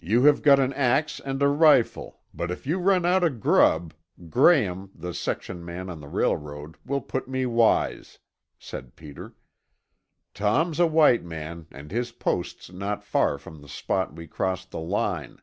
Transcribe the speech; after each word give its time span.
"You 0.00 0.22
have 0.26 0.40
got 0.40 0.60
an 0.60 0.72
ax 0.74 1.18
and 1.18 1.42
a 1.42 1.48
rifle, 1.48 2.20
but 2.32 2.52
if 2.52 2.64
you 2.64 2.78
run 2.78 3.04
out 3.04 3.24
of 3.24 3.40
grub, 3.40 3.92
Graham, 4.30 4.92
the 4.94 5.12
section 5.12 5.66
hand 5.66 5.90
on 5.90 5.98
the 5.98 6.06
railroad 6.06 6.76
will 6.86 7.00
put 7.00 7.26
me 7.26 7.44
wise," 7.46 8.20
said 8.56 8.94
Peter. 8.94 9.34
"Tom's 10.32 10.78
a 10.78 10.86
white 10.86 11.24
man 11.24 11.66
and 11.72 11.90
his 11.90 12.12
post's 12.12 12.70
not 12.70 13.02
far 13.02 13.36
from 13.36 13.60
the 13.62 13.68
spot 13.68 14.14
we 14.14 14.28
crossed 14.28 14.70
the 14.70 14.78
line. 14.78 15.38